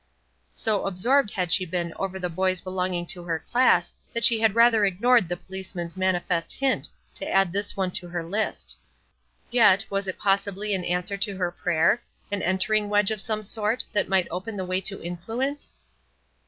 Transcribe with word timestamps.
So 0.53 0.87
absorbed 0.87 1.29
had 1.29 1.51
she 1.51 1.63
been 1.63 1.93
over 1.95 2.17
the 2.17 2.27
boys 2.27 2.59
belonging 2.59 3.05
to 3.05 3.23
her 3.25 3.37
class 3.37 3.93
that 4.13 4.25
she 4.25 4.39
had 4.39 4.55
rather 4.55 4.83
ignored 4.83 5.29
the 5.29 5.37
policeman's 5.37 5.95
manifest 5.95 6.53
hint 6.53 6.89
to 7.13 7.29
add 7.29 7.53
this 7.53 7.77
one 7.77 7.91
to 7.91 8.07
her 8.07 8.23
list. 8.23 8.79
Yet, 9.51 9.85
was 9.91 10.07
it 10.07 10.17
possibly 10.17 10.73
an 10.73 10.85
answer 10.85 11.17
to 11.17 11.37
her 11.37 11.51
prayer, 11.51 12.01
an 12.31 12.41
entering 12.41 12.89
wedge 12.89 13.11
of 13.11 13.21
some 13.21 13.43
sort, 13.43 13.85
that 13.91 14.09
might 14.09 14.27
open 14.31 14.57
the 14.57 14.65
way 14.65 14.81
to 14.81 14.99
influence? 15.03 15.71